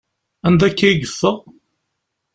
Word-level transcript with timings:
Anda 0.47 0.65
akka 0.67 0.87
i 0.89 0.93
yeffeɣ? 0.95 1.37